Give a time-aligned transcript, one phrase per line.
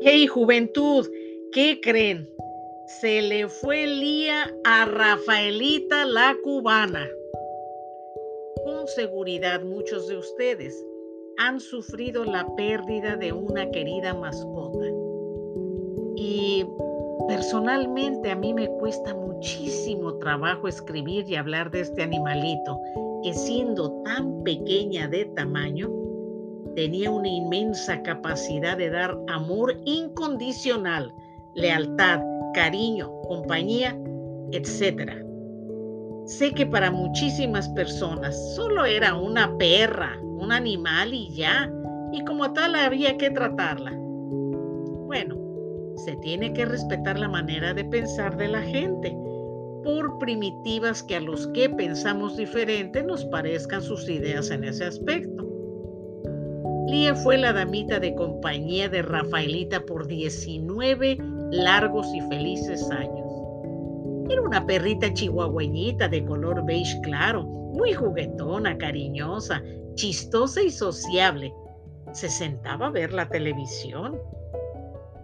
[0.00, 1.04] Hey, juventud,
[1.52, 2.30] ¿qué creen?
[3.00, 7.04] Se le fue el día a Rafaelita la cubana.
[8.64, 10.86] Con seguridad muchos de ustedes
[11.38, 14.86] han sufrido la pérdida de una querida mascota.
[16.14, 16.64] Y
[17.26, 22.80] personalmente a mí me cuesta muchísimo trabajo escribir y hablar de este animalito
[23.24, 25.90] que siendo tan pequeña de tamaño,
[26.74, 31.14] tenía una inmensa capacidad de dar amor incondicional,
[31.54, 32.20] lealtad,
[32.54, 33.98] cariño, compañía,
[34.52, 35.12] etc.
[36.26, 41.72] Sé que para muchísimas personas solo era una perra, un animal y ya,
[42.12, 43.92] y como tal había que tratarla.
[45.06, 45.36] Bueno,
[45.96, 49.16] se tiene que respetar la manera de pensar de la gente,
[49.82, 55.47] por primitivas que a los que pensamos diferente nos parezcan sus ideas en ese aspecto.
[56.88, 61.18] Lía fue la damita de compañía de Rafaelita por 19
[61.50, 63.30] largos y felices años.
[64.30, 69.62] Era una perrita chihuahueñita de color beige claro, muy juguetona, cariñosa,
[69.96, 71.52] chistosa y sociable.
[72.12, 74.18] Se sentaba a ver la televisión.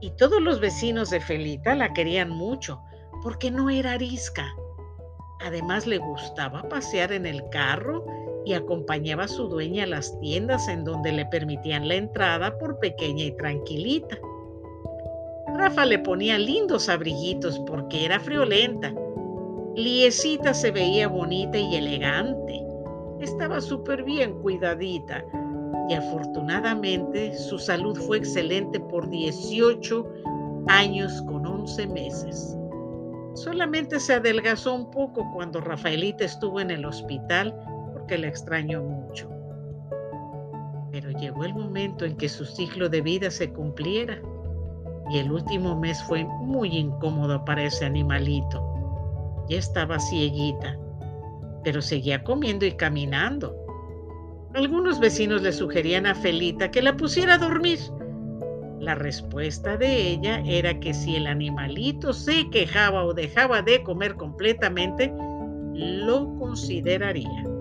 [0.00, 2.80] Y todos los vecinos de Felita la querían mucho
[3.20, 4.46] porque no era arisca.
[5.40, 8.06] Además le gustaba pasear en el carro
[8.44, 12.78] y acompañaba a su dueña a las tiendas en donde le permitían la entrada por
[12.78, 14.18] pequeña y tranquilita.
[15.54, 18.94] Rafa le ponía lindos abriguitos porque era friolenta.
[19.74, 22.62] Liecita se veía bonita y elegante.
[23.20, 25.24] Estaba súper bien cuidadita
[25.88, 30.06] y afortunadamente su salud fue excelente por 18
[30.68, 32.56] años con 11 meses.
[33.34, 37.54] Solamente se adelgazó un poco cuando Rafaelita estuvo en el hospital
[38.08, 39.30] que le extrañó mucho.
[40.90, 44.20] Pero llegó el momento en que su ciclo de vida se cumpliera
[45.10, 48.64] y el último mes fue muy incómodo para ese animalito.
[49.48, 50.76] Ya estaba cieguita,
[51.62, 53.54] pero seguía comiendo y caminando.
[54.54, 57.78] Algunos vecinos le sugerían a Felita que la pusiera a dormir.
[58.80, 64.14] La respuesta de ella era que si el animalito se quejaba o dejaba de comer
[64.14, 65.12] completamente,
[65.74, 67.57] lo consideraría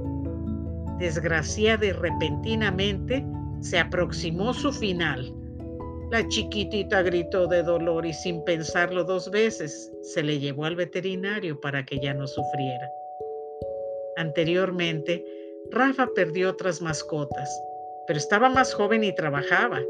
[1.00, 3.25] desgraciada y repentinamente,
[3.62, 5.34] se aproximó su final.
[6.12, 11.59] La chiquitita gritó de dolor y sin pensarlo dos veces se le llevó al veterinario
[11.59, 12.90] para que ya no sufriera.
[14.16, 15.24] Anteriormente,
[15.69, 17.50] Rafa perdió otras mascotas,
[18.08, 19.81] pero estaba más joven y trabajaba.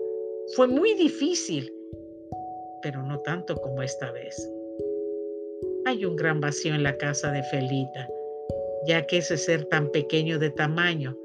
[0.55, 1.71] Fue muy difícil,
[2.81, 4.35] pero no tanto como esta vez.
[5.85, 8.09] Hay un gran vacío en la casa de Felita
[8.85, 11.17] ya que ese ser tan pequeño de tamaño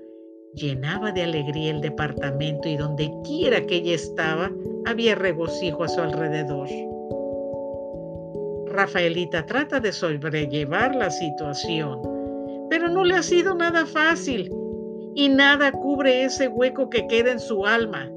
[0.55, 4.51] llenaba de alegría el departamento y donde quiera que ella estaba
[4.85, 6.69] había regocijo a su alrededor.
[8.67, 12.01] Rafaelita trata de sobrellevar la situación,
[12.71, 14.51] pero no le ha sido nada fácil
[15.15, 18.11] y nada cubre ese hueco que queda en su alma.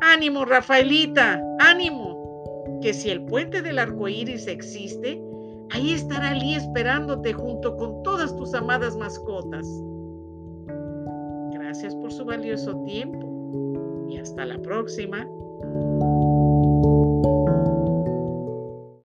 [0.00, 5.20] Ánimo, Rafaelita, ánimo, que si el puente del arco iris existe,
[5.76, 9.68] Ahí estará Ali esperándote junto con todas tus amadas mascotas.
[11.52, 15.28] Gracias por su valioso tiempo y hasta la próxima.